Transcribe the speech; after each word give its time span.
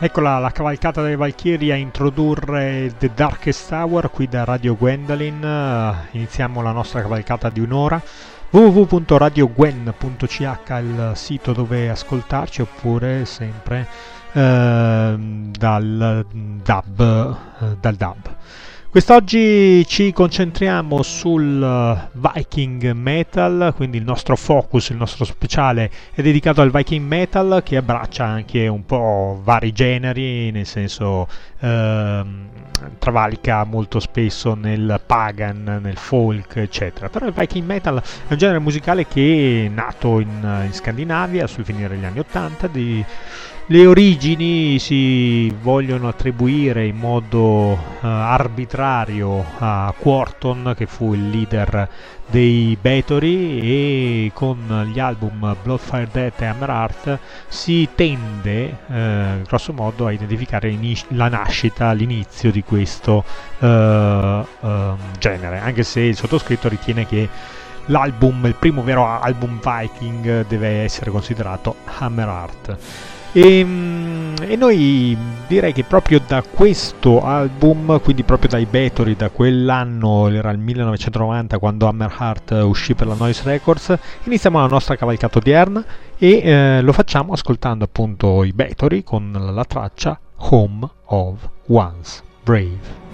Eccola 0.00 0.38
la 0.38 0.52
cavalcata 0.52 1.02
delle 1.02 1.16
Valchirie 1.16 1.72
a 1.72 1.76
introdurre 1.76 2.94
The 2.98 3.10
Darkest 3.12 3.72
Hour 3.72 4.12
qui 4.12 4.28
da 4.28 4.44
Radio 4.44 4.76
Gwendolyn. 4.76 5.42
Uh, 5.42 6.16
iniziamo 6.16 6.62
la 6.62 6.70
nostra 6.70 7.02
cavalcata 7.02 7.48
di 7.48 7.58
un'ora. 7.58 8.00
www.radiogwen.ch 8.50 10.40
il 10.78 11.12
sito 11.16 11.52
dove 11.52 11.90
ascoltarci 11.90 12.60
oppure 12.60 13.24
sempre 13.24 13.88
uh, 14.34 15.16
dal 15.50 16.24
DAB. 16.62 17.36
Uh, 17.58 17.76
dal 17.80 17.96
DAB. 17.96 18.36
Quest'oggi 18.90 19.86
ci 19.86 20.12
concentriamo 20.14 21.02
sul 21.02 21.62
eh, 21.62 22.08
Viking 22.12 22.92
Metal, 22.92 23.74
quindi 23.76 23.98
il 23.98 24.02
nostro 24.02 24.34
focus, 24.34 24.88
il 24.88 24.96
nostro 24.96 25.26
speciale 25.26 25.90
è 26.14 26.22
dedicato 26.22 26.62
al 26.62 26.70
Viking 26.70 27.06
Metal 27.06 27.60
che 27.62 27.76
abbraccia 27.76 28.24
anche 28.24 28.66
un 28.66 28.86
po' 28.86 29.42
vari 29.44 29.72
generi, 29.72 30.50
nel 30.52 30.64
senso 30.64 31.28
eh, 31.60 32.24
travalica 32.98 33.62
molto 33.64 34.00
spesso 34.00 34.54
nel 34.54 34.98
pagan, 35.04 35.80
nel 35.82 35.98
folk, 35.98 36.56
eccetera. 36.56 37.10
Però 37.10 37.26
il 37.26 37.34
Viking 37.36 37.66
Metal 37.66 38.00
è 38.00 38.32
un 38.32 38.38
genere 38.38 38.58
musicale 38.58 39.06
che 39.06 39.64
è 39.66 39.68
nato 39.68 40.18
in, 40.18 40.62
in 40.64 40.72
Scandinavia 40.72 41.46
sul 41.46 41.66
finire 41.66 41.88
degli 41.88 42.06
anni 42.06 42.20
Ottanta, 42.20 42.66
di 42.66 43.04
le 43.70 43.84
origini 43.84 44.78
si 44.78 45.50
vogliono 45.60 46.08
attribuire 46.08 46.86
in 46.86 46.96
modo 46.96 47.72
uh, 47.72 47.76
arbitrario 48.00 49.44
a 49.58 49.92
Quarton, 49.96 50.72
che 50.74 50.86
fu 50.86 51.12
il 51.12 51.28
leader 51.28 51.86
dei 52.26 52.78
Bathory, 52.80 53.60
e 53.60 54.30
con 54.32 54.88
gli 54.90 54.98
album 54.98 55.54
Bloodfire 55.62 56.08
Death 56.10 56.40
e 56.40 56.46
Hammer 56.46 56.68
Heart 56.70 57.18
si 57.48 57.86
tende, 57.94 58.78
uh, 58.86 59.42
grosso 59.46 59.74
modo, 59.74 60.06
a 60.06 60.12
identificare 60.12 60.74
la 61.08 61.28
nascita, 61.28 61.92
l'inizio 61.92 62.50
di 62.50 62.62
questo 62.62 63.22
uh, 63.58 63.66
genere, 65.18 65.58
anche 65.58 65.82
se 65.82 66.00
il 66.00 66.16
sottoscritto 66.16 66.70
ritiene 66.70 67.06
che 67.06 67.28
l'album, 67.86 68.46
il 68.46 68.54
primo 68.54 68.82
vero 68.82 69.06
album 69.06 69.60
Viking, 69.62 70.46
deve 70.46 70.84
essere 70.84 71.10
considerato 71.10 71.76
Hammer 71.98 72.28
Heart. 72.28 73.16
E, 73.38 73.60
ehm, 73.60 74.34
e, 74.40 74.56
noi 74.56 75.16
direi 75.46 75.72
che 75.72 75.84
proprio 75.84 76.20
da 76.26 76.42
questo 76.42 77.22
album, 77.22 78.00
quindi 78.00 78.24
proprio 78.24 78.48
dai 78.50 78.66
Bathory, 78.66 79.14
da 79.14 79.30
quell'anno, 79.30 80.28
era 80.28 80.50
il 80.50 80.58
1990 80.58 81.58
quando 81.58 81.86
Hammer 81.86 82.14
Heart 82.18 82.62
uscì 82.64 82.94
per 82.96 83.06
la 83.06 83.14
Noise 83.14 83.42
Records, 83.44 83.96
iniziamo 84.24 84.58
la 84.58 84.66
nostra 84.66 84.96
cavalcata 84.96 85.38
odierna 85.38 85.84
e 86.18 86.40
eh, 86.42 86.82
lo 86.82 86.92
facciamo 86.92 87.32
ascoltando 87.32 87.84
appunto 87.84 88.42
i 88.42 88.52
Bathory 88.52 89.04
con 89.04 89.30
la 89.32 89.64
traccia 89.64 90.18
Home 90.50 90.88
of 91.06 91.48
Once 91.68 92.20
Brave. 92.42 93.07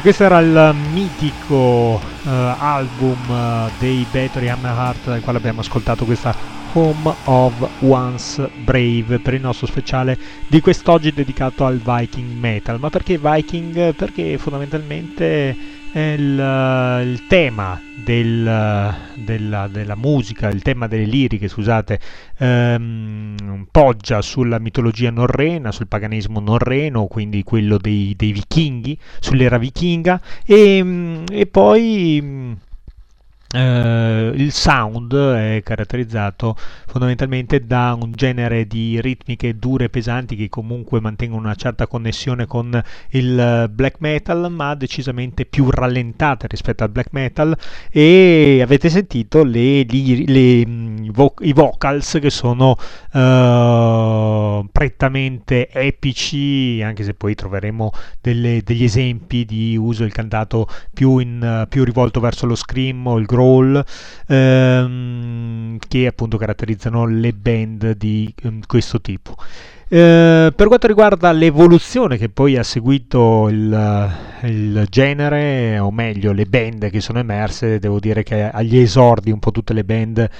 Questo 0.00 0.24
era 0.24 0.38
il 0.38 0.74
mitico 0.92 2.00
uh, 2.24 2.28
album 2.28 3.18
uh, 3.28 3.70
dei 3.78 4.06
Battery 4.10 4.48
Hammerheart 4.48 5.06
dal 5.06 5.20
quale 5.20 5.38
abbiamo 5.38 5.60
ascoltato 5.60 6.04
questa 6.04 6.34
Home 6.72 7.14
of 7.24 7.68
Once 7.80 8.48
Brave 8.62 9.18
per 9.18 9.34
il 9.34 9.40
nostro 9.40 9.66
speciale 9.66 10.16
di 10.46 10.60
quest'oggi 10.60 11.12
dedicato 11.12 11.66
al 11.66 11.80
Viking 11.84 12.38
Metal. 12.38 12.78
Ma 12.78 12.88
perché 12.88 13.18
Viking? 13.18 13.94
Perché 13.94 14.38
fondamentalmente 14.38 15.56
il, 15.92 17.02
il 17.04 17.26
tema 17.26 17.80
del, 17.96 18.94
della, 19.14 19.68
della, 19.68 19.96
musica, 19.96 20.48
il 20.48 20.62
tema 20.62 20.86
delle 20.86 21.04
liriche, 21.04 21.48
scusate, 21.48 21.98
ehm, 22.38 23.66
poggia 23.70 24.22
sulla 24.22 24.58
mitologia 24.58 25.10
norrena, 25.10 25.72
sul 25.72 25.88
paganesimo 25.88 26.40
norreno, 26.40 27.06
quindi 27.06 27.42
quello 27.42 27.76
dei, 27.76 28.14
dei 28.16 28.32
vichinghi, 28.32 28.98
sull'era 29.18 29.58
vichinga, 29.58 30.20
e, 30.44 31.24
e 31.30 31.46
poi 31.46 32.58
Uh, 33.52 34.32
il 34.36 34.52
sound 34.52 35.12
è 35.12 35.60
caratterizzato 35.64 36.54
fondamentalmente 36.86 37.66
da 37.66 37.98
un 38.00 38.12
genere 38.12 38.64
di 38.64 39.00
ritmiche 39.00 39.58
dure 39.58 39.86
e 39.86 39.88
pesanti 39.88 40.36
che 40.36 40.48
comunque 40.48 41.00
mantengono 41.00 41.40
una 41.40 41.56
certa 41.56 41.88
connessione 41.88 42.46
con 42.46 42.80
il 43.08 43.68
black 43.72 43.96
metal 43.98 44.52
ma 44.52 44.76
decisamente 44.76 45.46
più 45.46 45.68
rallentate 45.68 46.46
rispetto 46.46 46.84
al 46.84 46.90
black 46.90 47.08
metal. 47.10 47.56
E 47.90 48.60
avete 48.62 48.88
sentito 48.88 49.42
le, 49.42 49.82
le, 49.82 50.24
le, 50.26 50.66
mm, 50.68 51.04
i 51.40 51.52
vocals 51.52 52.18
che 52.20 52.30
sono 52.30 52.76
uh, 53.12 54.64
prettamente 54.70 55.68
epici 55.70 56.82
anche 56.84 57.02
se 57.02 57.14
poi 57.14 57.34
troveremo 57.34 57.90
delle, 58.20 58.62
degli 58.62 58.84
esempi 58.84 59.44
di 59.44 59.76
uso 59.76 60.02
del 60.02 60.12
cantato 60.12 60.68
più, 60.94 61.18
in, 61.18 61.66
più 61.68 61.82
rivolto 61.82 62.20
verso 62.20 62.46
lo 62.46 62.54
scream 62.54 63.08
o 63.08 63.18
il 63.18 63.26
groove 63.26 63.38
roll 63.40 63.84
ehm, 64.26 65.78
che 65.88 66.06
appunto 66.06 66.36
caratterizzano 66.36 67.06
le 67.06 67.32
band 67.32 67.96
di 67.96 68.32
um, 68.42 68.60
questo 68.66 69.00
tipo. 69.00 69.36
Eh, 69.92 70.52
per 70.54 70.68
quanto 70.68 70.86
riguarda 70.86 71.32
l'evoluzione 71.32 72.16
che 72.16 72.28
poi 72.28 72.56
ha 72.56 72.62
seguito 72.62 73.48
il, 73.48 74.10
il, 74.42 74.86
genere, 74.88 75.80
o 75.80 75.90
meglio 75.90 76.32
le 76.32 76.44
band 76.44 76.90
che 76.90 77.00
sono 77.00 77.18
emerse, 77.18 77.80
devo 77.80 77.98
dire 77.98 78.22
che 78.22 78.48
agli 78.48 78.78
esordi 78.78 79.32
un 79.32 79.40
po' 79.40 79.50
tutte 79.50 79.72
le 79.72 79.82
band 79.82 80.30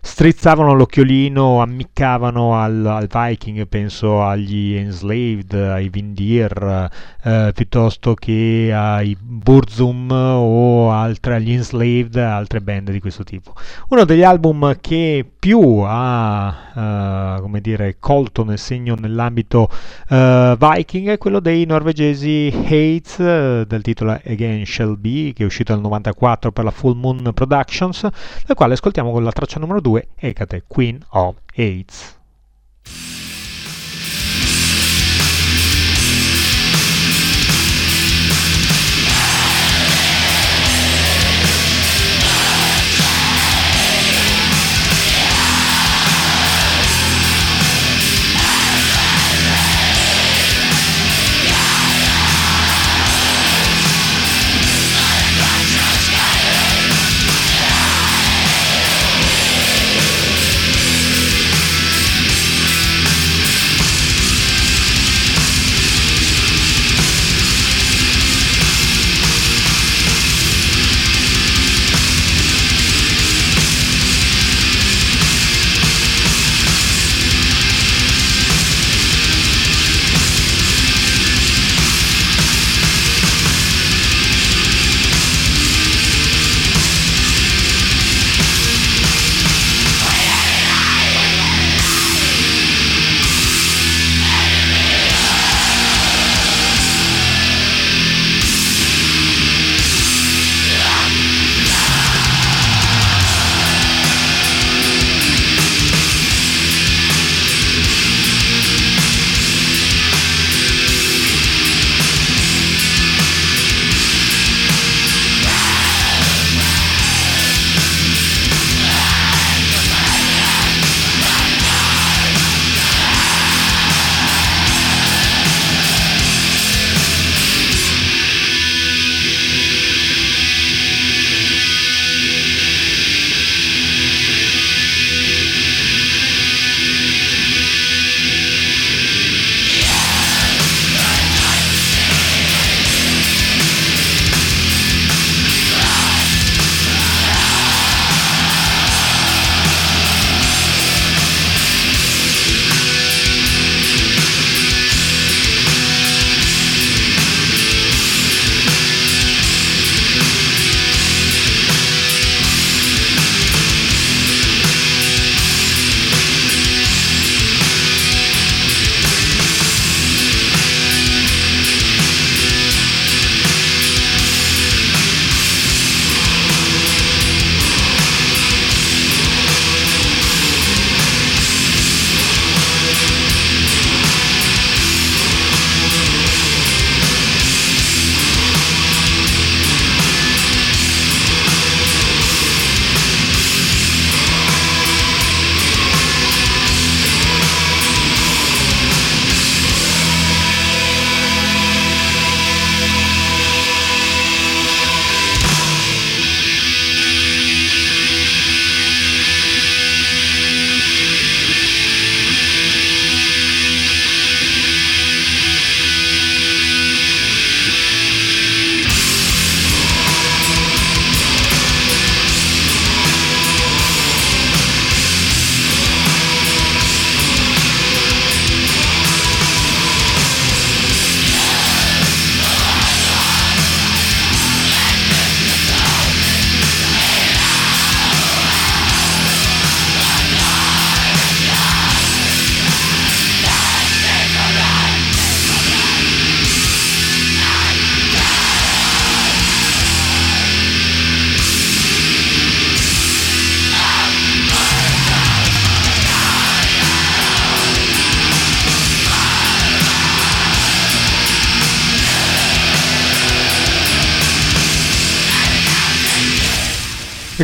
strizzavano 0.00 0.74
l'occhiolino, 0.74 1.60
ammiccavano 1.60 2.54
al, 2.54 2.84
al, 2.84 3.08
Viking, 3.10 3.66
penso 3.66 4.22
agli 4.22 4.74
Enslaved, 4.74 5.52
ai 5.52 5.88
Vindir, 5.88 6.88
eh, 7.22 7.52
piuttosto 7.54 8.14
che 8.14 8.70
ai 8.74 9.16
Burzum 9.20 10.10
o 10.10 10.90
altre, 10.90 11.36
agli 11.36 11.52
Enslaved, 11.52 12.16
altre 12.16 12.60
band 12.60 12.90
di 12.90 13.00
questo 13.00 13.24
tipo. 13.24 13.54
Uno 13.88 14.04
degli 14.04 14.22
album 14.22 14.76
che 14.80 15.24
più 15.38 15.82
ha, 15.86 17.36
uh, 17.36 17.40
come 17.40 17.60
dire, 17.60 17.96
colto 17.98 18.44
nel 18.44 18.58
segno 18.58 18.94
nell'ambito 18.98 19.68
uh, 20.08 20.56
Viking 20.56 21.08
è 21.08 21.18
quello 21.18 21.40
dei 21.40 21.64
norvegesi 21.64 22.52
Hates, 22.52 23.18
uh, 23.18 23.64
del 23.64 23.82
titolo 23.82 24.18
Again 24.24 24.64
Shall 24.66 24.98
Be, 24.98 25.32
che 25.34 25.42
è 25.42 25.46
uscito 25.46 25.72
nel 25.72 25.82
94 25.82 26.52
per 26.52 26.64
la 26.64 26.70
Full 26.70 26.96
Moon 26.96 27.30
Productions, 27.32 28.06
del 28.46 28.56
quale 28.56 28.74
ascoltiamo 28.74 29.10
con 29.10 29.22
la 29.22 29.32
traccia 29.32 29.58
numero 29.58 29.80
2 29.80 29.87
2 29.88 30.02
Ecate, 30.22 30.60
Queen 30.68 31.02
of 31.14 31.36
AIDS. 31.56 32.18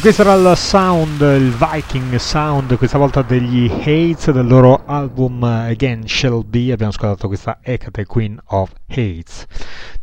Questo 0.04 0.20
era 0.20 0.34
il 0.34 0.54
sound, 0.58 1.22
il 1.22 1.50
Viking 1.50 2.16
sound, 2.16 2.76
questa 2.76 2.98
volta 2.98 3.22
degli 3.22 3.70
Hates 3.70 4.32
del 4.32 4.46
loro 4.46 4.82
album 4.84 5.42
Again 5.42 6.06
Shall 6.06 6.44
Be. 6.46 6.72
Abbiamo 6.72 6.90
ascoltato 6.90 7.26
questa 7.26 7.60
Hecate 7.62 8.04
Queen 8.04 8.38
of 8.48 8.70
Hates. 8.86 9.46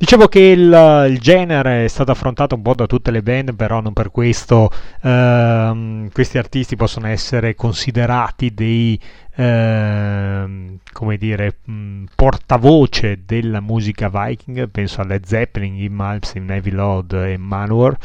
Dicevo 0.01 0.27
che 0.27 0.39
il, 0.39 1.05
il, 1.11 1.19
genere 1.19 1.85
è 1.85 1.87
stato 1.87 2.09
affrontato 2.09 2.55
un 2.55 2.63
po' 2.63 2.73
da 2.73 2.87
tutte 2.87 3.11
le 3.11 3.21
band, 3.21 3.53
però 3.53 3.81
non 3.81 3.93
per 3.93 4.09
questo 4.09 4.71
ehm, 5.03 6.09
questi 6.09 6.39
artisti 6.39 6.75
possono 6.75 7.05
essere 7.05 7.53
considerati 7.53 8.51
dei 8.51 8.99
Ehm, 9.35 10.79
come 10.91 11.17
dire, 11.17 11.59
mh, 11.63 12.03
portavoce 12.15 13.21
della 13.25 13.61
musica 13.61 14.09
viking, 14.09 14.67
penso 14.69 15.01
a 15.01 15.05
Led 15.05 15.23
Zeppelin, 15.25 15.75
Jim 15.77 15.93
Malmsteen, 15.93 16.45
Navy 16.45 16.71
Lord 16.71 17.13
e 17.13 17.37
Manowar, 17.37 17.95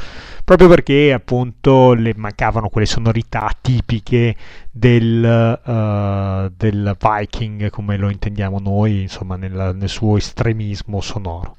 proprio 0.45 0.69
perché 0.69 1.13
appunto 1.13 1.95
le 1.95 2.13
mancavano 2.15 2.69
quelle 2.69 2.87
sonorità 2.87 3.51
tipiche 3.61 4.37
del, 4.71 5.61
uh, 5.65 6.53
del 6.57 6.97
viking 6.99 7.71
come 7.71 7.97
lo 7.97 8.09
intendiamo 8.09 8.59
noi, 8.61 9.03
insomma 9.03 9.37
nel, 9.37 9.73
nel 9.75 9.89
suo 9.89 10.17
estremismo 10.17 11.01
sonoro. 11.01 11.57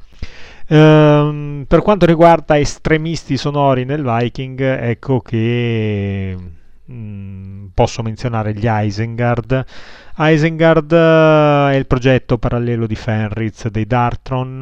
Um, 0.70 1.66
per 1.68 1.82
quanto 1.82 2.06
riguarda 2.06 2.60
estremisti 2.60 3.38
sonori 3.38 3.86
nel 3.86 4.04
Viking, 4.04 4.60
ecco 4.60 5.22
che 5.22 6.36
Mm, 6.92 7.68
posso 7.74 8.02
menzionare 8.02 8.54
gli 8.54 8.66
Isengard. 8.66 9.66
Isengard 10.20 10.92
uh, 10.92 11.70
è 11.72 11.76
il 11.76 11.86
progetto 11.86 12.40
parallelo 12.40 12.88
di 12.88 12.96
Fenritz 12.96 13.68
dei 13.68 13.86
Dartron, 13.86 14.60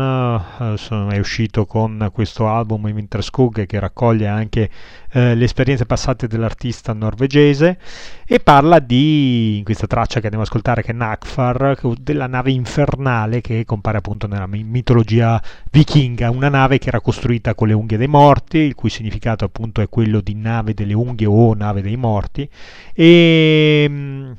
uh, 0.59 1.09
è 1.09 1.17
uscito 1.17 1.65
con 1.65 2.09
questo 2.11 2.49
album 2.49 2.83
Winterskug 2.83 3.65
che 3.65 3.79
raccoglie 3.79 4.27
anche 4.27 4.69
le 5.15 5.45
esperienze 5.45 5.85
passate 5.85 6.27
dell'artista 6.27 6.91
norvegese 6.91 7.77
e 8.25 8.41
parla 8.41 8.79
di, 8.79 9.59
in 9.59 9.63
questa 9.63 9.87
traccia 9.87 10.19
che 10.19 10.25
andiamo 10.25 10.41
ad 10.41 10.49
ascoltare 10.49 10.81
che 10.81 10.91
è 10.91 10.93
Nakfar, 10.93 11.77
della 12.01 12.27
nave 12.27 12.51
infernale 12.51 13.39
che 13.39 13.63
compare 13.63 13.99
appunto 13.99 14.27
nella 14.27 14.45
mitologia 14.45 15.41
vichinga, 15.71 16.31
una 16.31 16.49
nave 16.49 16.79
che 16.79 16.89
era 16.89 16.99
costruita 16.99 17.55
con 17.55 17.69
le 17.69 17.73
unghie 17.73 17.97
dei 17.97 18.07
morti, 18.07 18.57
il 18.57 18.75
cui 18.75 18.89
significato 18.89 19.45
appunto 19.45 19.79
è 19.79 19.87
quello 19.87 20.19
di 20.19 20.35
nave 20.35 20.73
delle 20.73 20.93
unghie 20.93 21.27
o 21.27 21.53
nave 21.53 21.81
dei 21.81 21.95
morti 21.95 22.49
e 22.93 23.85
mm, 23.87 24.31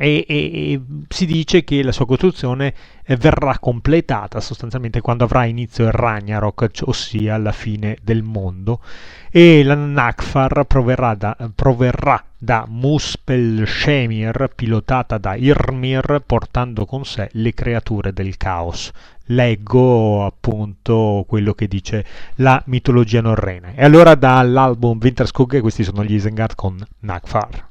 e, 0.00 0.24
e, 0.28 0.34
e, 0.72 0.80
si 1.08 1.26
dice 1.26 1.64
che 1.64 1.82
la 1.82 1.90
sua 1.90 2.06
costruzione 2.06 2.72
eh, 3.04 3.16
verrà 3.16 3.58
completata 3.58 4.38
sostanzialmente 4.38 5.00
quando 5.00 5.24
avrà 5.24 5.44
inizio 5.44 5.86
il 5.86 5.90
Ragnarok, 5.90 6.82
ossia 6.84 7.36
la 7.36 7.50
fine 7.50 7.98
del 8.00 8.22
mondo, 8.22 8.80
e 9.28 9.64
la 9.64 9.74
Nakfar 9.74 10.64
proverrà 10.66 11.16
da, 11.16 11.36
proverrà 11.52 12.22
da 12.38 12.64
Muspelshemir, 12.68 14.52
pilotata 14.54 15.18
da 15.18 15.34
Irmir, 15.34 16.22
portando 16.24 16.86
con 16.86 17.04
sé 17.04 17.28
le 17.32 17.52
creature 17.52 18.12
del 18.12 18.36
caos. 18.36 18.92
Leggo 19.30 20.24
appunto 20.24 21.24
quello 21.26 21.54
che 21.54 21.66
dice 21.66 22.04
la 22.36 22.62
mitologia 22.66 23.20
norrena. 23.20 23.72
E 23.74 23.84
allora 23.84 24.14
dall'album 24.14 24.98
Winterskug 25.02 25.60
questi 25.60 25.82
sono 25.82 26.04
gli 26.04 26.14
Isengard 26.14 26.54
con 26.54 26.78
Nakfar. 27.00 27.67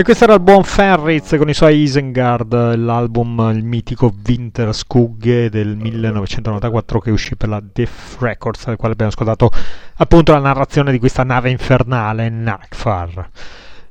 E 0.00 0.02
questo 0.02 0.24
era 0.24 0.32
il 0.32 0.40
buon 0.40 0.64
Ferritz 0.64 1.36
con 1.36 1.50
i 1.50 1.52
suoi 1.52 1.80
Isengard, 1.80 2.74
l'album, 2.74 3.52
il 3.54 3.62
mitico 3.62 4.10
Winter 4.26 4.74
Skugge 4.74 5.50
del 5.50 5.76
1994 5.76 7.00
che 7.00 7.10
uscì 7.10 7.36
per 7.36 7.50
la 7.50 7.62
Def 7.62 8.18
Records, 8.18 8.66
al 8.68 8.76
quale 8.76 8.94
abbiamo 8.94 9.12
ascoltato 9.12 9.50
appunto 9.96 10.32
la 10.32 10.38
narrazione 10.38 10.90
di 10.90 10.98
questa 10.98 11.22
nave 11.22 11.50
infernale, 11.50 12.30
Nakfar. 12.30 13.28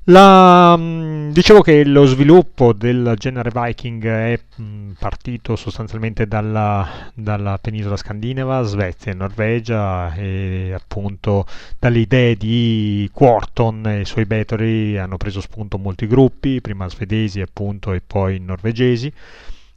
La, 0.10 0.76
mm, 0.76 1.30
dicevo 1.30 1.62
che 1.62 1.84
lo 1.86 2.06
sviluppo 2.06 2.74
del 2.74 3.13
genere 3.15 3.52
Viking 3.54 4.04
è 4.04 4.39
mm, 4.60 4.91
partito 4.98 5.56
sostanzialmente 5.56 6.26
dalla, 6.28 7.12
dalla, 7.13 7.60
penisola 7.62 7.95
scandinava, 7.95 8.63
Svezia 8.63 9.12
e 9.12 9.15
Norvegia 9.15 10.12
e 10.15 10.74
appunto 10.74 11.45
dalle 11.78 12.00
idee 12.00 12.36
di 12.36 13.08
Quarton 13.13 13.86
e 13.86 14.00
i 14.02 14.06
suoi 14.06 14.26
betori 14.26 14.98
hanno 14.98 15.17
preso 15.17 15.41
spunto 15.41 15.78
molti 15.78 16.08
gruppi, 16.08 16.60
prima 16.60 16.89
svedesi 16.89 17.39
appunto 17.39 17.93
e 17.93 18.02
poi 18.02 18.39
norvegesi. 18.39 19.13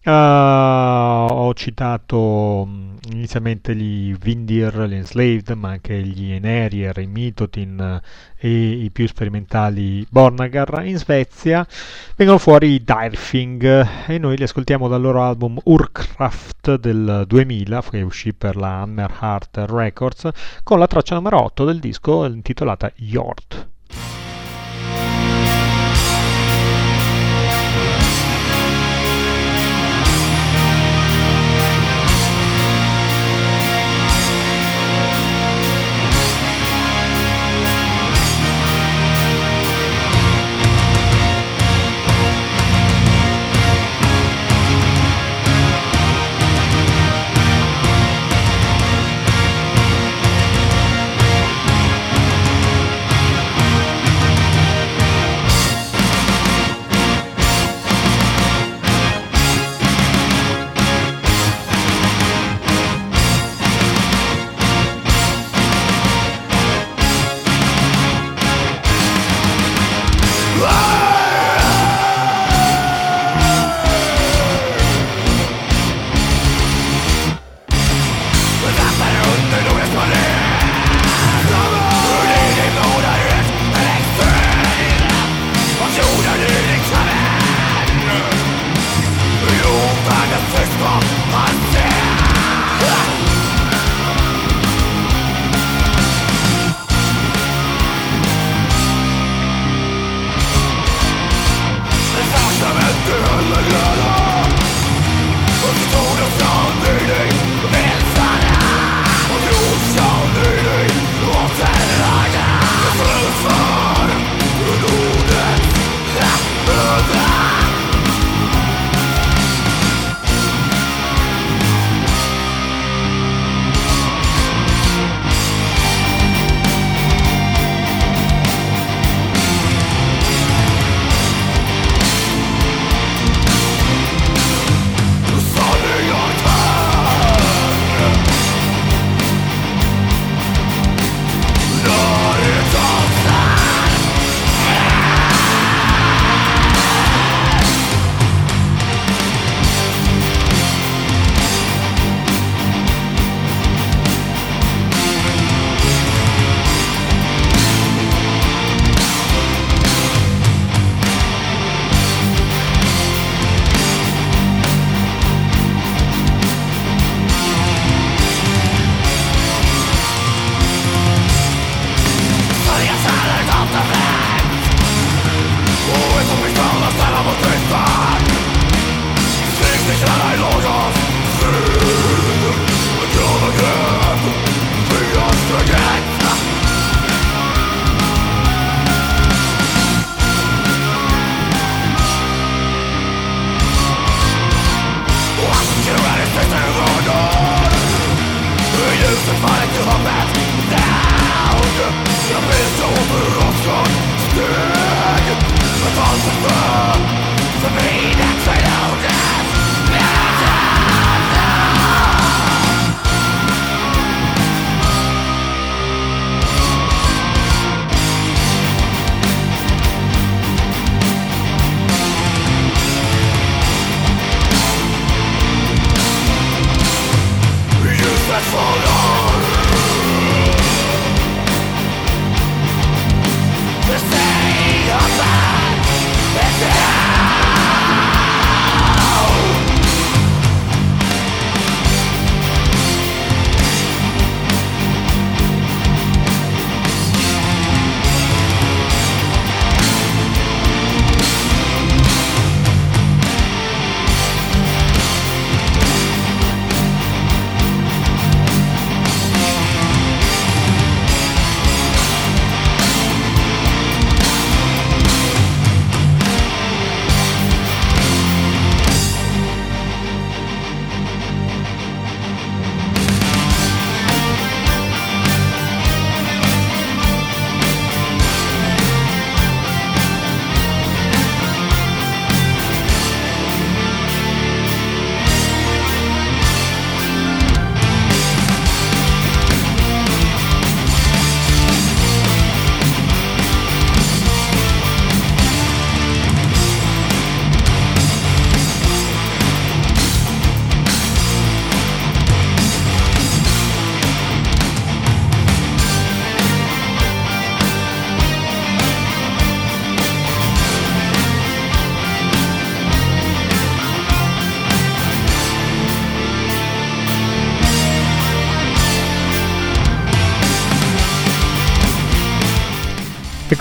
Uh, 0.05 0.11
ho 1.31 1.55
citato 1.55 2.19
um, 2.19 2.99
inizialmente 3.11 3.73
gli 3.77 4.13
Vindir, 4.17 4.87
gli 4.89 4.95
Enslaved, 4.95 5.51
ma 5.51 5.71
anche 5.71 5.97
gli 6.03 6.33
Enerier, 6.33 6.99
i 6.99 7.07
Mitotin 7.07 8.01
e 8.37 8.71
i 8.71 8.91
più 8.91 9.07
sperimentali 9.07 10.05
Bornagar. 10.11 10.85
In 10.85 10.99
Svezia 10.99 11.65
vengono 12.17 12.39
fuori 12.39 12.71
i 12.71 12.83
Dirfing 12.83 14.09
e 14.09 14.19
noi 14.19 14.37
li 14.37 14.43
ascoltiamo 14.43 14.89
dal 14.89 15.01
loro 15.01 15.23
album 15.23 15.61
Urkraft 15.63 16.75
del 16.79 17.23
2000, 17.29 17.83
che 17.89 18.03
uscì 18.03 18.35
per 18.35 18.57
la 18.57 18.81
Hammerheart 18.81 19.67
Records, 19.69 20.29
con 20.65 20.81
la 20.81 20.89
traccia 20.89 21.15
numero 21.15 21.45
8 21.45 21.65
del 21.65 21.79
disco 21.79 22.25
intitolata 22.25 22.91
Yord. 22.97 23.72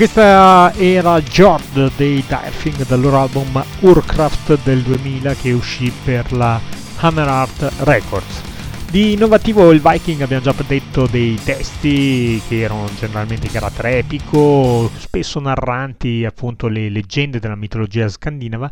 Questa 0.02 0.74
era 0.78 1.22
Jord 1.22 1.92
dei 1.96 2.26
Direfing 2.28 2.88
dal 2.88 3.00
loro 3.00 3.20
album 3.20 3.64
Urcraft 3.82 4.58
del 4.64 4.82
2000 4.82 5.36
che 5.36 5.52
uscì 5.52 5.94
per 6.04 6.34
la 6.34 6.60
Hammer 7.02 7.28
Art 7.28 7.72
Records. 7.82 8.51
Di 8.92 9.14
innovativo 9.14 9.72
il 9.72 9.80
Viking 9.80 10.20
abbiamo 10.20 10.44
già 10.44 10.54
detto 10.68 11.08
dei 11.08 11.36
testi 11.42 12.42
che 12.46 12.60
erano 12.60 12.90
generalmente 13.00 13.48
di 13.48 13.54
carattere 13.54 14.00
epico, 14.00 14.92
spesso 14.98 15.40
narranti 15.40 16.26
appunto 16.26 16.68
le 16.68 16.90
leggende 16.90 17.40
della 17.40 17.56
mitologia 17.56 18.10
scandinava, 18.10 18.70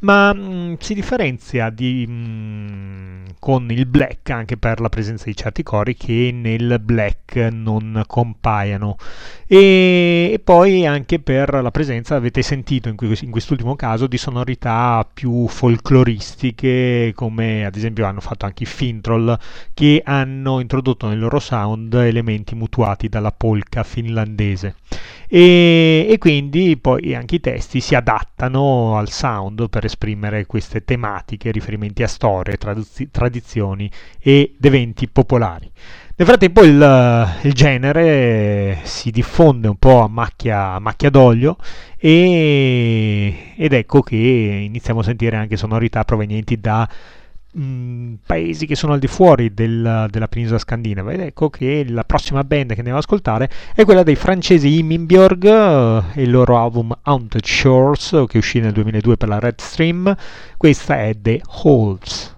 ma 0.00 0.34
mh, 0.34 0.40
mm, 0.40 0.74
si 0.80 0.92
differenzia 0.92 1.70
di, 1.70 2.04
mh, 2.04 2.12
mm, 2.12 3.26
con 3.38 3.70
il 3.70 3.86
black 3.86 4.30
anche 4.30 4.56
per 4.56 4.80
la 4.80 4.88
presenza 4.88 5.26
di 5.26 5.36
certi 5.36 5.62
cori 5.62 5.94
che 5.94 6.32
nel 6.34 6.80
black 6.80 7.36
non 7.52 8.02
compaiono 8.08 8.96
e, 9.46 10.30
e 10.32 10.38
poi 10.42 10.84
anche 10.84 11.20
per 11.20 11.60
la 11.62 11.70
presenza, 11.70 12.16
avete 12.16 12.42
sentito 12.42 12.88
in, 12.88 12.96
in 13.20 13.30
quest'ultimo 13.30 13.76
caso, 13.76 14.08
di 14.08 14.18
sonorità 14.18 15.04
più 15.12 15.46
folcloristiche 15.46 17.12
come 17.14 17.64
ad 17.64 17.76
esempio 17.76 18.04
hanno 18.04 18.20
fatto 18.20 18.46
anche 18.46 18.64
i 18.64 18.66
Fintroll 18.66 19.38
che 19.74 20.02
hanno 20.04 20.60
introdotto 20.60 21.08
nel 21.08 21.18
loro 21.18 21.38
sound 21.38 21.92
elementi 21.94 22.54
mutuati 22.54 23.08
dalla 23.08 23.32
polka 23.32 23.82
finlandese. 23.82 24.76
E, 25.28 26.08
e, 26.10 26.18
quindi 26.18 26.76
poi 26.76 27.14
anche 27.14 27.36
i 27.36 27.40
testi 27.40 27.80
si 27.80 27.94
adattano 27.94 28.96
al 28.98 29.10
sound 29.10 29.68
per 29.68 29.84
esprimere 29.84 30.44
queste 30.46 30.84
tematiche, 30.84 31.52
riferimenti 31.52 32.02
a 32.02 32.08
storie, 32.08 32.56
traduz- 32.56 33.08
tradizioni 33.10 33.88
ed 34.18 34.56
eventi 34.60 35.08
popolari. 35.08 35.70
Nel 36.20 36.28
frattempo 36.28 36.62
il, 36.64 37.38
il, 37.44 37.52
genere 37.54 38.80
si 38.82 39.10
diffonde 39.10 39.68
un 39.68 39.76
po' 39.76 40.02
a 40.02 40.08
macchia, 40.08 40.72
a 40.72 40.78
macchia 40.78 41.08
d'olio 41.08 41.56
e, 41.96 43.54
ed 43.56 43.72
ecco 43.72 44.02
che 44.02 44.16
iniziamo 44.16 45.00
a 45.00 45.02
sentire 45.04 45.36
anche 45.36 45.56
sonorità 45.56 46.04
provenienti 46.04 46.60
da 46.60 46.86
mh, 47.52 48.14
paesi 48.26 48.66
che 48.66 48.74
sono 48.74 48.92
al 48.92 48.98
di 48.98 49.06
fuori 49.06 49.52
del, 49.54 50.06
della 50.10 50.28
penisola 50.28 50.58
scandinava. 50.58 51.12
Ed 51.12 51.20
ecco 51.20 51.50
che 51.50 51.84
la 51.88 52.04
prossima 52.04 52.44
band 52.44 52.72
che 52.72 52.78
andiamo 52.78 52.98
ad 52.98 53.04
ascoltare 53.04 53.50
è 53.74 53.84
quella 53.84 54.02
dei 54.02 54.16
francesi 54.16 54.78
Imminbjörg 54.78 55.44
e 56.14 56.22
il 56.22 56.30
loro 56.30 56.58
album 56.58 56.96
Haunted 57.02 57.44
Shores 57.44 58.24
che 58.28 58.38
uscì 58.38 58.60
nel 58.60 58.72
2002 58.72 59.16
per 59.16 59.28
la 59.28 59.38
Red 59.38 59.60
Stream. 59.60 60.14
Questa 60.56 60.98
è 60.98 61.14
The 61.20 61.40
Holes 61.62 62.34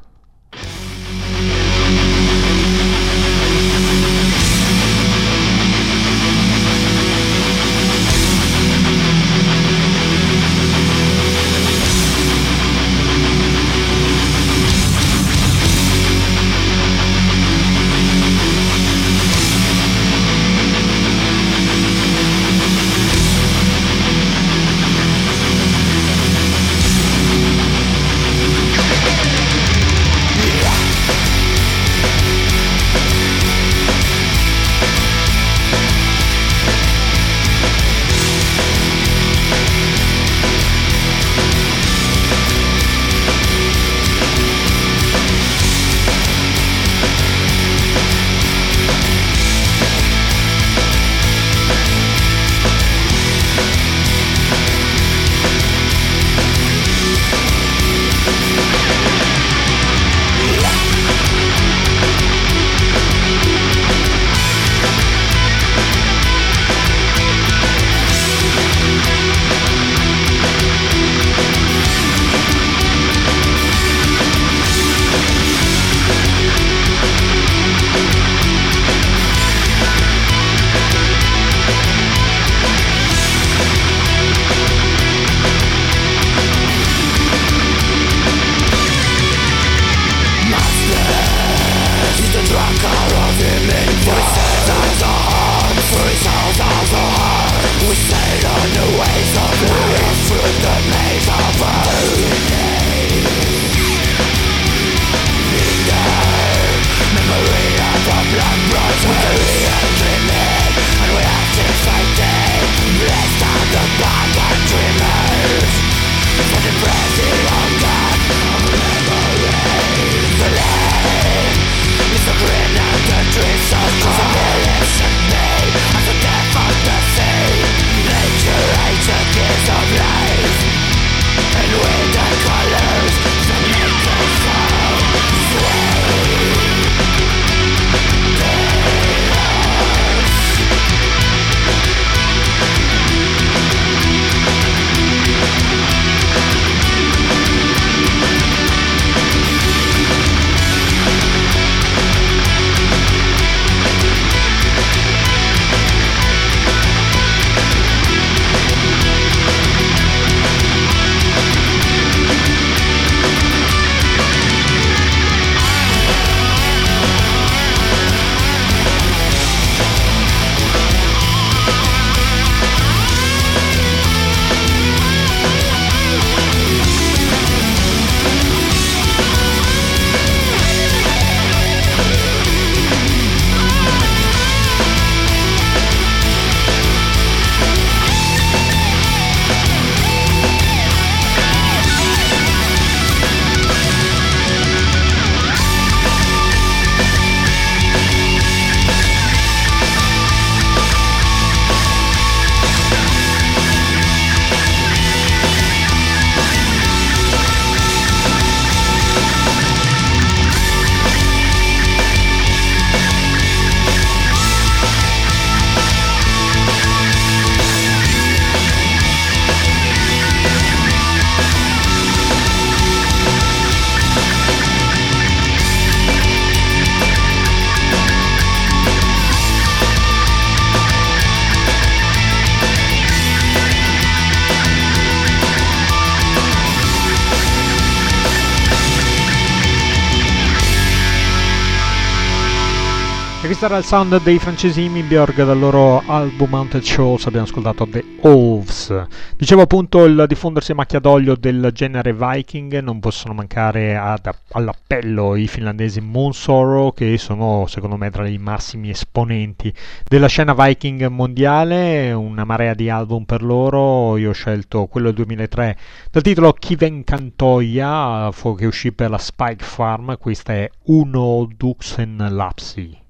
era 243.72 243.80
il 243.80 243.86
sound 243.86 244.22
dei 244.22 244.38
francesi 244.38 244.86
Mimborg 244.86 245.34
dal 245.46 245.58
loro 245.58 246.02
album 246.04 246.50
Mounted 246.50 246.82
Shows, 246.82 247.24
abbiamo 247.24 247.46
ascoltato 247.46 247.88
The 247.88 248.04
Wolves. 248.20 249.06
Dicevo 249.34 249.62
appunto 249.62 250.04
il 250.04 250.26
diffondersi 250.28 250.72
a 250.72 250.74
macchia 250.74 250.98
d'olio 250.98 251.36
del 251.36 251.70
genere 251.72 252.12
Viking, 252.12 252.80
non 252.80 253.00
possono 253.00 253.32
mancare 253.32 253.96
ad, 253.96 254.28
all'appello 254.50 255.36
i 255.36 255.46
finlandesi 255.46 256.02
Monsoro 256.02 256.92
che 256.92 257.16
sono 257.16 257.64
secondo 257.66 257.96
me 257.96 258.10
tra 258.10 258.28
i 258.28 258.36
massimi 258.36 258.90
esponenti 258.90 259.72
della 260.06 260.26
scena 260.26 260.52
Viking 260.52 261.06
mondiale, 261.06 262.12
una 262.12 262.44
marea 262.44 262.74
di 262.74 262.90
album 262.90 263.24
per 263.24 263.42
loro, 263.42 264.18
io 264.18 264.30
ho 264.30 264.34
scelto 264.34 264.84
quello 264.84 265.06
del 265.06 265.24
2003 265.24 265.78
dal 266.10 266.22
titolo 266.22 266.52
Kiven 266.52 267.04
Cantoia 267.04 268.30
che 268.54 268.66
uscì 268.66 268.92
per 268.92 269.08
la 269.08 269.18
Spike 269.18 269.64
Farm, 269.64 270.18
questa 270.18 270.52
è 270.52 270.70
Uno 270.84 271.48
Duxen 271.56 272.28
Lapsi. 272.32 273.01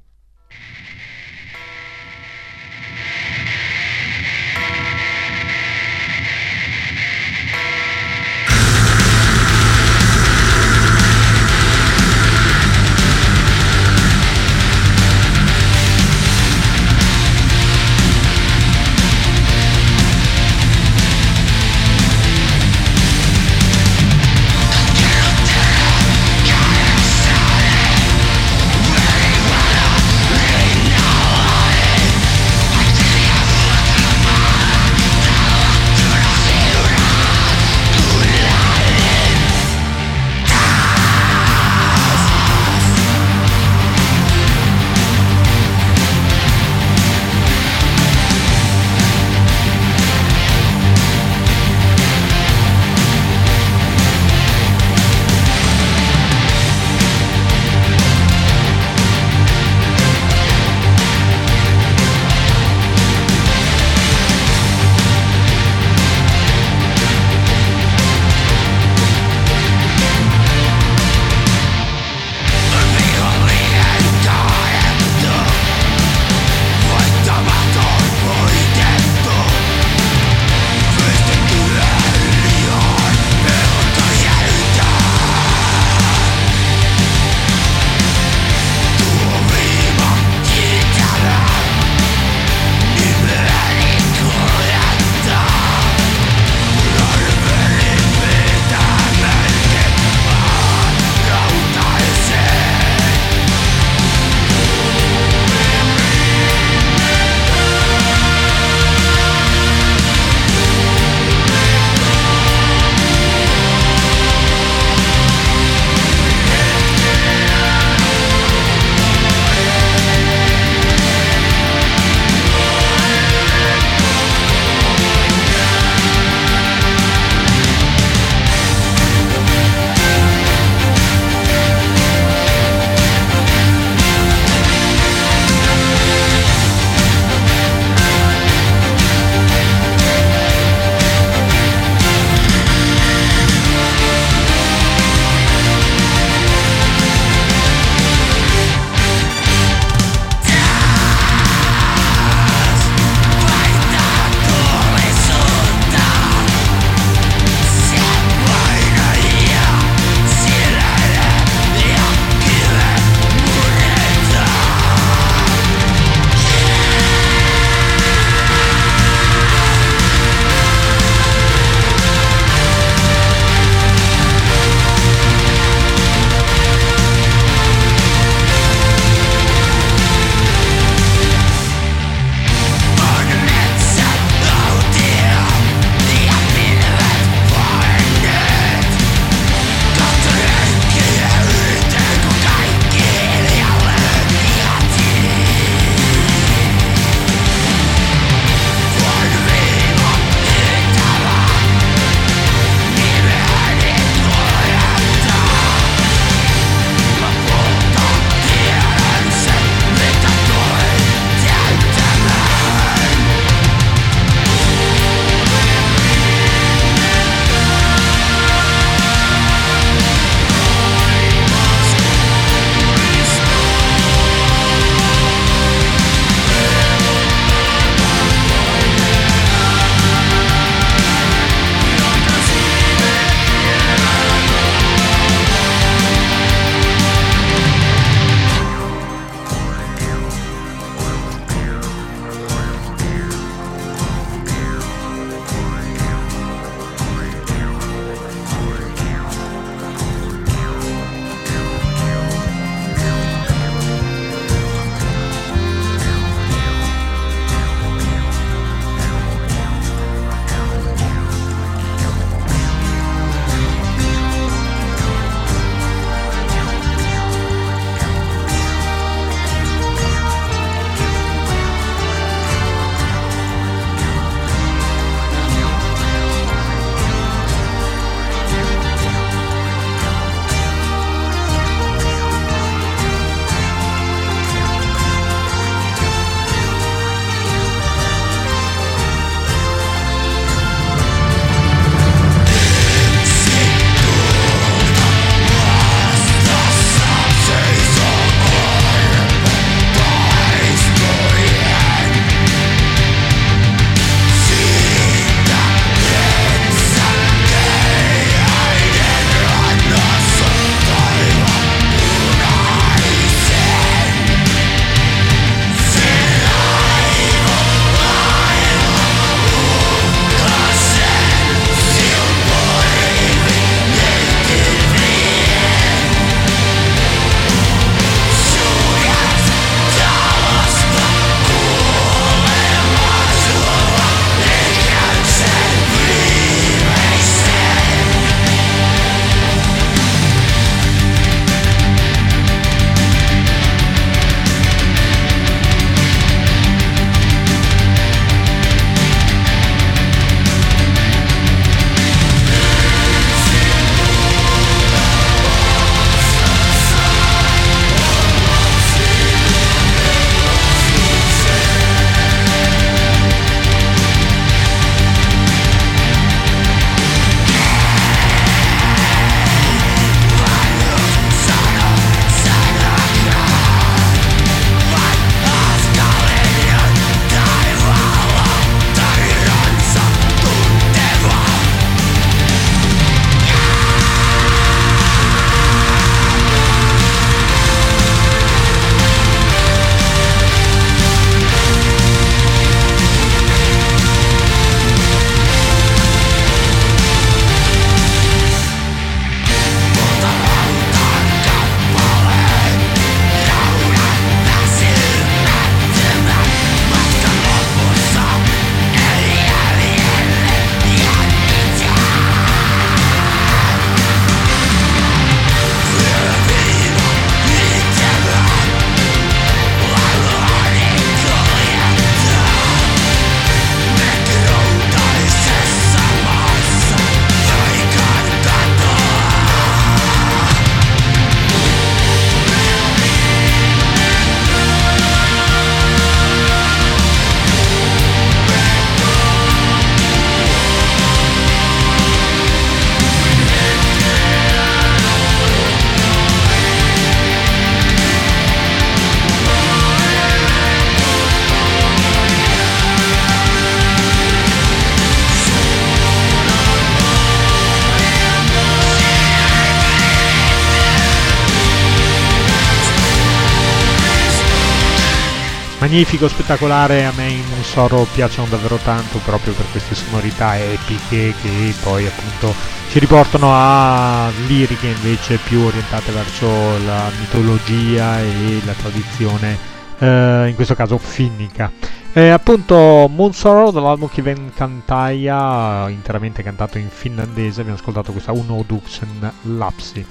Magnifico, 465.93 466.26
spettacolare, 466.26 467.05
a 467.05 467.12
me 467.14 467.28
in 467.28 467.45
Musoro 467.55 468.07
piacciono 468.14 468.49
davvero 468.49 468.76
tanto 468.76 469.18
proprio 469.18 469.53
per 469.53 469.66
queste 469.70 469.95
sonorità 469.95 470.59
epiche 470.59 471.34
che 471.43 471.74
poi 471.82 472.07
appunto 472.07 472.55
ci 472.88 472.99
riportano 472.99 473.51
a 473.53 474.30
liriche 474.47 474.86
invece 474.86 475.36
più 475.36 475.61
orientate 475.61 476.11
verso 476.11 476.47
la 476.86 477.11
mitologia 477.18 478.20
e 478.20 478.62
la 478.64 478.72
tradizione, 478.72 479.59
eh, 480.03 480.48
in 480.48 480.55
questo 480.57 480.74
caso 480.74 480.98
finnica. 480.98 481.70
Eh, 482.12 482.28
appunto 482.28 483.09
Moon 483.09 483.32
Sorrow 483.32 483.70
dall'album 483.70 484.09
Kiven 484.09 484.50
Kantaia, 484.55 485.88
interamente 485.88 486.42
cantato 486.42 486.76
in 486.76 486.88
finlandese, 486.88 487.61
abbiamo 487.61 487.78
ascoltato 487.78 488.12
questa 488.12 488.32
Uno 488.32 488.62
Duxen 488.66 489.32
Lapsi. 489.57 490.05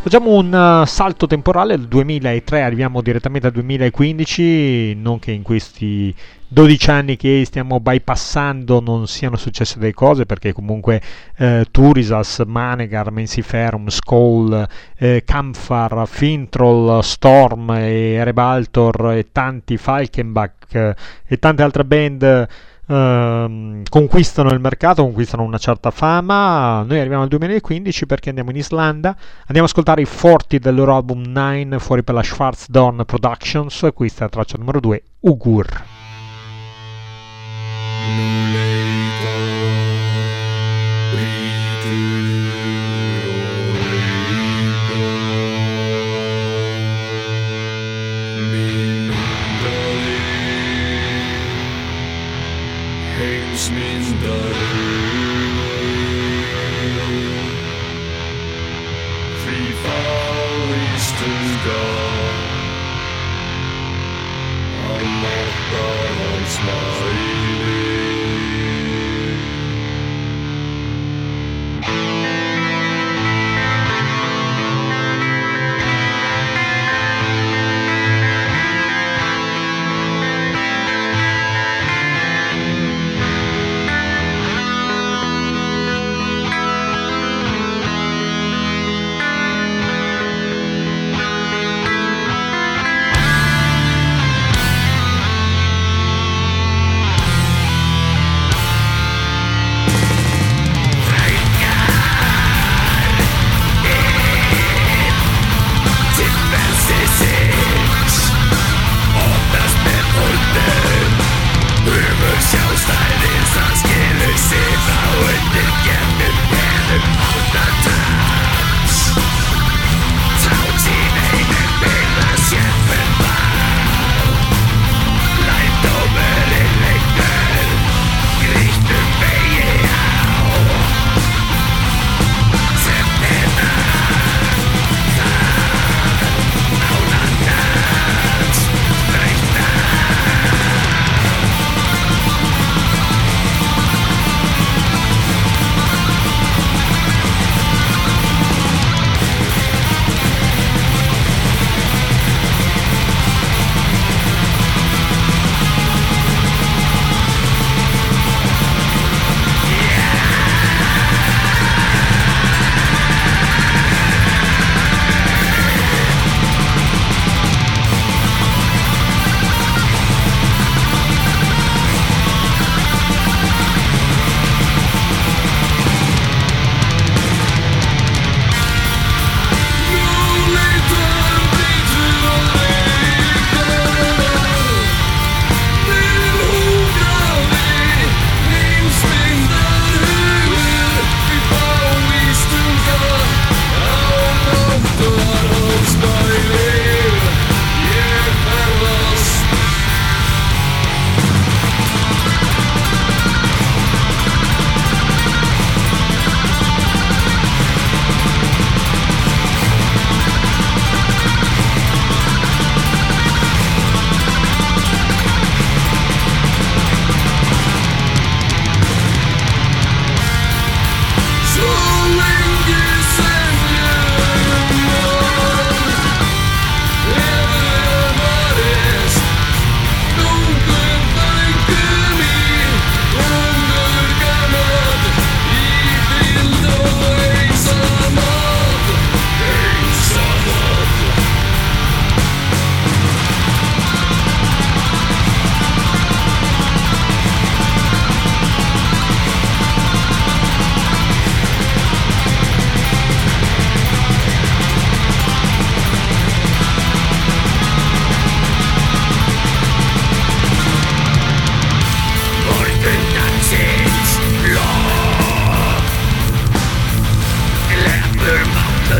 Facciamo 0.00 0.30
un 0.30 0.52
uh, 0.52 0.86
salto 0.86 1.26
temporale 1.26 1.76
dal 1.76 1.86
2003, 1.86 2.62
arriviamo 2.62 3.02
direttamente 3.02 3.48
al 3.48 3.52
2015, 3.52 4.94
non 4.94 5.18
che 5.18 5.32
in 5.32 5.42
questi 5.42 6.14
12 6.52 6.90
anni 6.90 7.16
che 7.16 7.42
stiamo 7.46 7.80
bypassando 7.80 8.80
non 8.80 9.06
siano 9.06 9.36
successe 9.36 9.78
delle 9.78 9.94
cose, 9.94 10.26
perché 10.26 10.52
comunque 10.52 11.00
eh, 11.36 11.66
Turisas, 11.70 12.42
Manegar, 12.46 13.10
Mensiferum, 13.10 13.88
Skull, 13.88 14.66
eh, 14.98 15.22
Kamfar, 15.24 16.06
Fintroll, 16.06 17.00
Storm 17.00 17.70
e 17.70 18.22
Rebaltor 18.22 19.12
e 19.12 19.28
tanti 19.32 19.76
Falkenbach 19.76 20.74
eh, 20.74 20.94
e 21.26 21.38
tante 21.38 21.62
altre 21.62 21.84
band 21.84 22.48
Ehm, 22.92 23.84
conquistano 23.88 24.52
il 24.52 24.60
mercato, 24.60 25.02
conquistano 25.02 25.42
una 25.42 25.58
certa 25.58 25.90
fama. 25.90 26.82
Noi 26.82 26.98
arriviamo 26.98 27.22
al 27.22 27.28
2015 27.28 28.06
perché 28.06 28.28
andiamo 28.28 28.50
in 28.50 28.56
Islanda, 28.56 29.16
andiamo 29.46 29.62
ad 29.62 29.70
ascoltare 29.70 30.02
i 30.02 30.06
forti 30.06 30.58
del 30.58 30.74
loro 30.74 30.94
album 30.94 31.22
9 31.22 31.78
fuori 31.78 32.02
per 32.02 32.14
la 32.14 32.22
Schwarzdorn 32.22 33.04
Productions. 33.06 33.88
Questa 33.94 34.20
è 34.20 34.22
la 34.24 34.28
traccia 34.28 34.58
numero 34.58 34.80
2, 34.80 35.02
Ugur. 35.20 36.01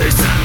face 0.00 0.41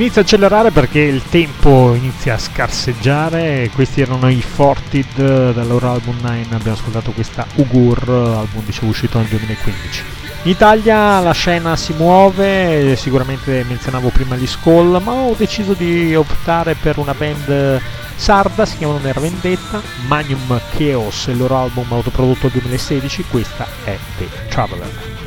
inizia 0.00 0.22
a 0.22 0.24
accelerare 0.24 0.70
perché 0.70 1.00
il 1.00 1.22
tempo 1.28 1.94
inizia 1.94 2.34
a 2.34 2.38
scarseggiare. 2.38 3.70
Questi 3.74 4.00
erano 4.00 4.30
i 4.30 4.40
Fortid 4.40 5.52
dal 5.52 5.66
loro 5.66 5.90
album 5.90 6.16
9. 6.20 6.46
Abbiamo 6.50 6.72
ascoltato 6.72 7.10
questa 7.12 7.46
Ugur, 7.56 8.08
album 8.08 8.64
dicevo 8.64 8.88
uscito 8.88 9.18
nel 9.18 9.28
2015. 9.28 10.04
In 10.44 10.50
Italia 10.52 11.20
la 11.20 11.32
scena 11.32 11.76
si 11.76 11.92
muove, 11.92 12.96
sicuramente 12.96 13.62
menzionavo 13.68 14.08
prima 14.08 14.36
gli 14.36 14.46
Skull, 14.46 14.98
ma 15.02 15.12
ho 15.12 15.34
deciso 15.36 15.74
di 15.74 16.14
optare 16.14 16.74
per 16.74 16.96
una 16.96 17.12
band 17.12 17.80
sarda, 18.16 18.64
si 18.64 18.78
chiamano 18.78 19.00
Nera 19.00 19.20
Vendetta, 19.20 19.82
Magnum 20.06 20.58
Chaos, 20.76 21.26
il 21.26 21.36
loro 21.36 21.58
album 21.58 21.86
autoprodotto 21.90 22.48
2016, 22.48 23.24
questa 23.28 23.66
è 23.84 23.98
The 24.16 24.28
Traveler. 24.48 25.19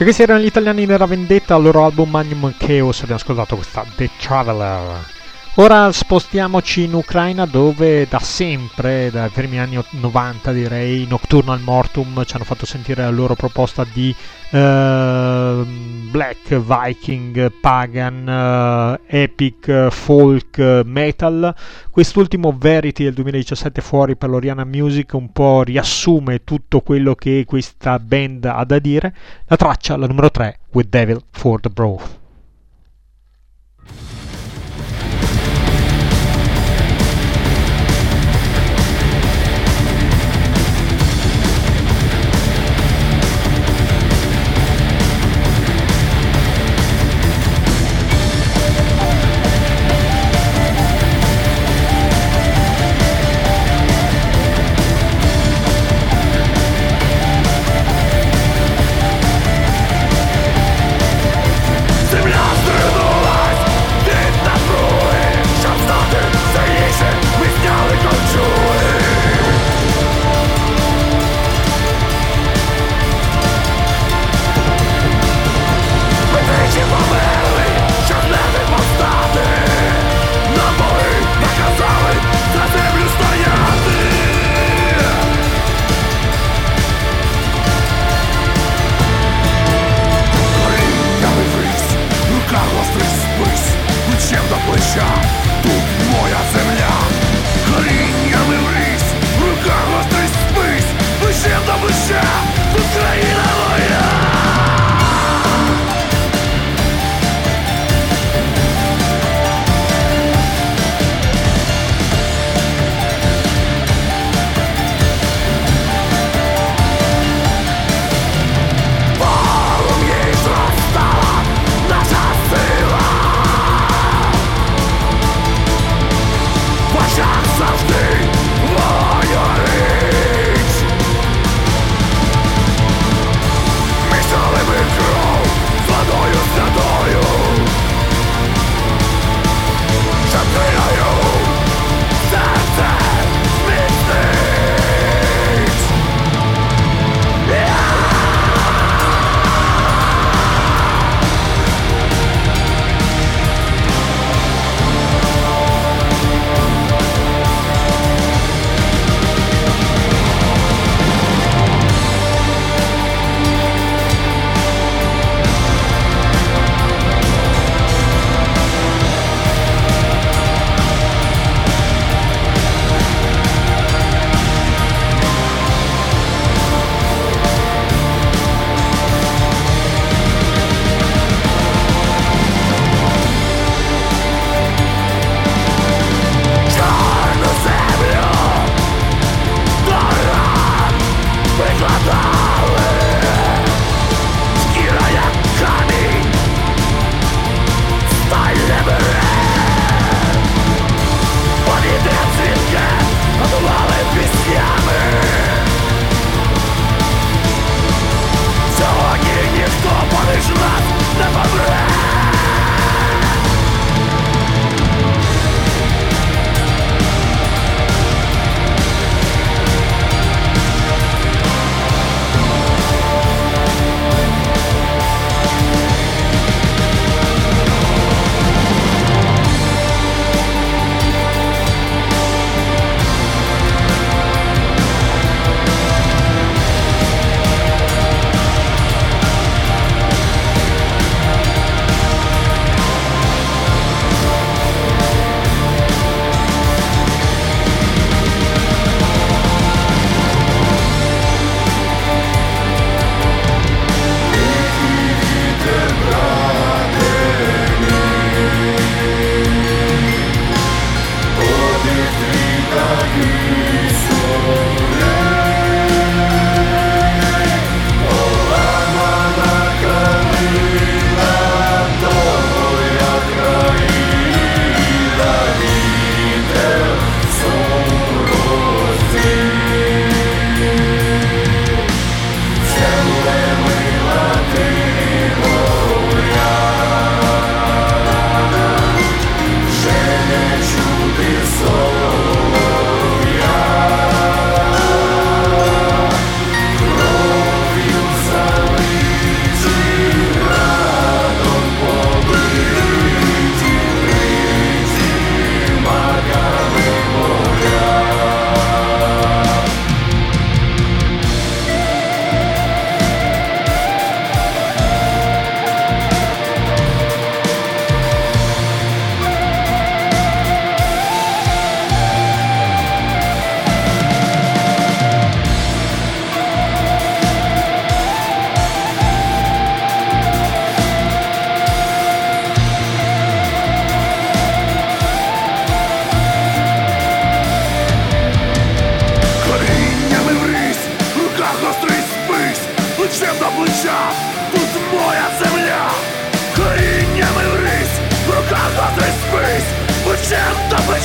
E 0.00 0.02
questi 0.04 0.22
erano 0.22 0.40
gli 0.40 0.46
italiani 0.46 0.86
della 0.86 1.04
vendetta, 1.04 1.56
al 1.56 1.62
loro 1.62 1.84
album 1.84 2.08
Magnum 2.08 2.54
Chaos, 2.56 3.02
abbiamo 3.02 3.20
ascoltato 3.20 3.56
questa 3.56 3.84
The 3.96 4.08
Traveler. 4.18 5.19
Ora 5.56 5.90
spostiamoci 5.90 6.84
in 6.84 6.94
Ucraina 6.94 7.44
dove 7.44 8.06
da 8.08 8.20
sempre, 8.20 9.10
dai 9.10 9.30
primi 9.30 9.58
anni 9.58 9.82
90 9.90 10.52
direi, 10.52 11.08
Nocturnal 11.08 11.60
Mortum 11.60 12.24
ci 12.24 12.36
hanno 12.36 12.44
fatto 12.44 12.64
sentire 12.64 13.02
la 13.02 13.10
loro 13.10 13.34
proposta 13.34 13.84
di 13.84 14.14
uh, 14.52 15.66
black, 16.08 16.54
viking, 16.54 17.50
pagan, 17.60 18.98
uh, 19.00 19.02
epic, 19.08 19.88
folk, 19.88 20.82
metal. 20.84 21.52
Quest'ultimo 21.90 22.54
Verity 22.56 23.02
del 23.02 23.14
2017 23.14 23.80
fuori 23.80 24.14
per 24.16 24.28
l'Oriana 24.28 24.64
Music 24.64 25.12
un 25.14 25.32
po' 25.32 25.64
riassume 25.64 26.44
tutto 26.44 26.80
quello 26.80 27.16
che 27.16 27.42
questa 27.44 27.98
band 27.98 28.44
ha 28.44 28.64
da 28.64 28.78
dire. 28.78 29.12
La 29.46 29.56
traccia, 29.56 29.96
la 29.96 30.06
numero 30.06 30.30
3, 30.30 30.60
With 30.70 30.88
Devil 30.88 31.20
for 31.32 31.60
the 31.60 31.68
Broth. 31.68 32.19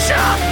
Russia! 0.07 0.44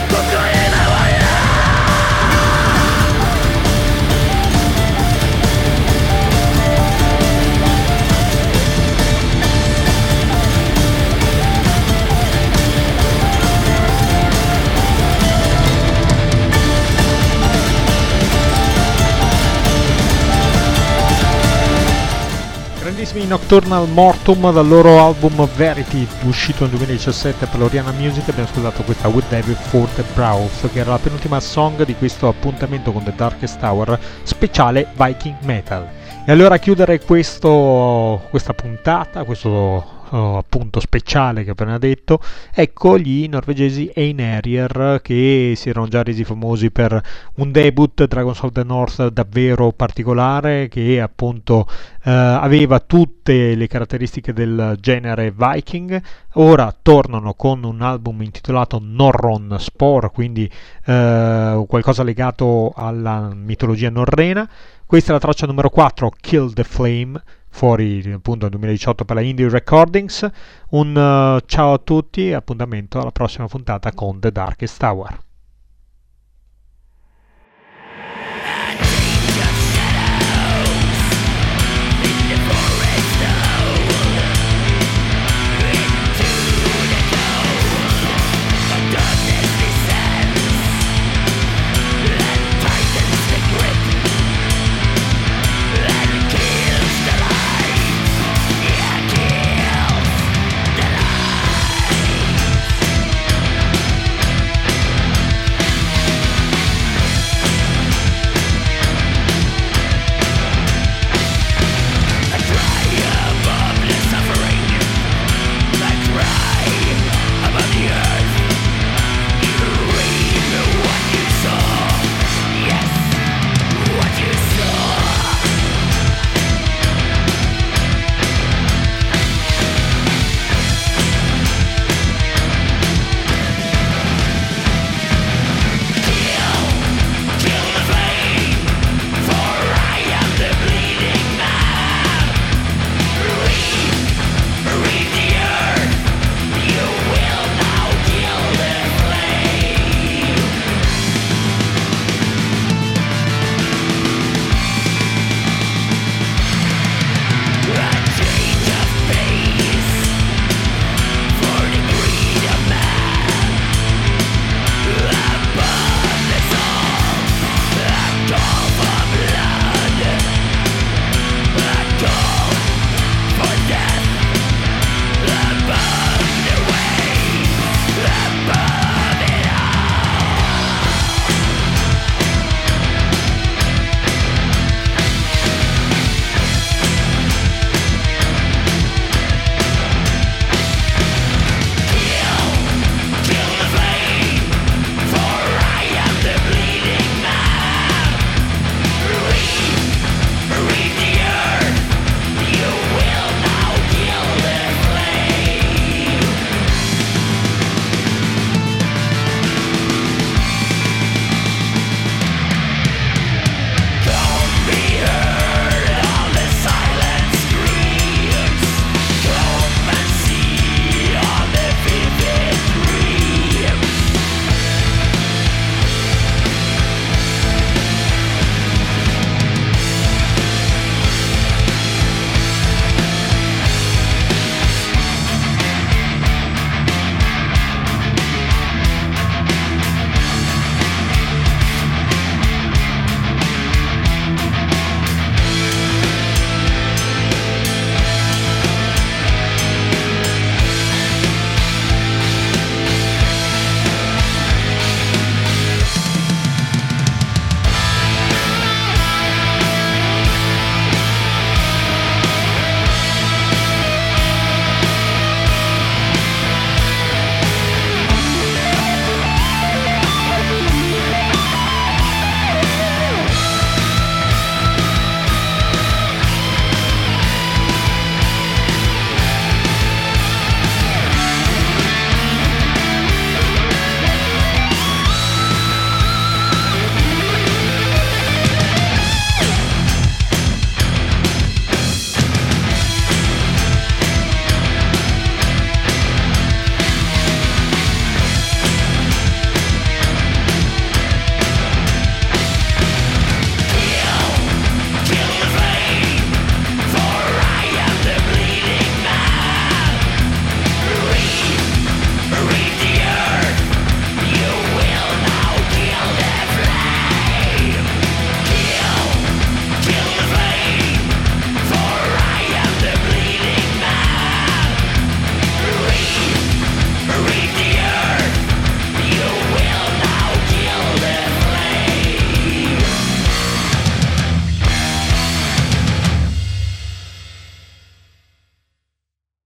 Grandissimi 23.13 23.27
Nocturnal 23.27 23.87
Mortum 23.89 24.51
dal 24.51 24.67
loro 24.67 24.99
album 24.99 25.47
Verity 25.55 26.07
uscito 26.23 26.61
nel 26.61 26.71
2017 26.71 27.45
per 27.45 27.59
l'Oriana 27.59 27.91
Music. 27.91 28.27
Abbiamo 28.27 28.49
ascoltato 28.49 28.83
questa 28.83 29.07
With 29.07 29.29
David 29.29 29.55
Fort 29.55 30.03
Browth 30.13 30.71
che 30.71 30.79
era 30.79 30.91
la 30.91 30.97
penultima 30.97 31.39
song 31.39 31.83
di 31.85 31.95
questo 31.95 32.27
appuntamento 32.27 32.91
con 32.91 33.03
The 33.03 33.13
Darkest 33.15 33.59
Tower 33.59 33.99
speciale 34.23 34.87
Viking 34.95 35.37
Metal. 35.41 35.87
E 36.25 36.31
allora 36.31 36.55
a 36.55 36.59
chiudere 36.59 36.99
questo, 36.99 38.25
questa 38.29 38.53
puntata 38.53 39.23
questo 39.23 39.92
oh, 40.13 40.37
appunto 40.37 40.79
speciale 40.79 41.43
che 41.43 41.49
ho 41.49 41.53
appena 41.53 41.77
detto, 41.77 42.19
ecco 42.53 42.97
gli 42.97 43.27
norvegesi 43.27 43.91
Einherjer 43.93 44.99
che 45.01 45.53
si 45.55 45.69
erano 45.69 45.87
già 45.87 46.03
resi 46.03 46.23
famosi 46.23 46.71
per 46.71 47.01
un 47.35 47.51
debut 47.51 48.05
Dragons 48.05 48.41
of 48.41 48.51
the 48.51 48.63
North 48.63 49.07
davvero 49.09 49.71
particolare 49.71 50.67
che 50.67 51.01
appunto 51.01 51.67
eh, 52.03 52.11
aveva 52.11 52.79
tutte 52.79 53.55
le 53.55 53.67
caratteristiche 53.67 54.33
del 54.33 54.77
genere 54.79 55.33
Viking. 55.35 56.01
Ora 56.33 56.75
tornano 56.79 57.33
con 57.33 57.63
un 57.63 57.81
album 57.81 58.21
intitolato 58.23 58.79
Norron 58.81 59.55
Spore, 59.59 60.09
quindi 60.09 60.49
eh, 60.85 61.63
qualcosa 61.67 62.03
legato 62.03 62.71
alla 62.75 63.31
mitologia 63.33 63.89
norrena. 63.89 64.49
Questa 64.85 65.11
è 65.11 65.13
la 65.13 65.19
traccia 65.19 65.47
numero 65.47 65.69
4, 65.69 66.11
Kill 66.19 66.53
the 66.53 66.63
Flame 66.63 67.21
fuori 67.53 68.11
appunto 68.11 68.41
nel 68.41 68.51
2018 68.51 69.05
per 69.05 69.15
la 69.15 69.21
Indie 69.21 69.47
Recordings. 69.47 70.27
Un 70.71 70.89
uh, 70.89 71.39
ciao 71.45 71.73
a 71.73 71.77
tutti 71.77 72.33
appuntamento 72.33 72.99
alla 72.99 73.11
prossima 73.11 73.47
puntata 73.47 73.93
con 73.93 74.19
The 74.19 74.31
Darkest 74.31 74.79
Tower. 74.79 75.19